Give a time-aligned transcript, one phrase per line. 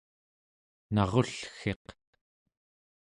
[0.93, 1.85] narullgiq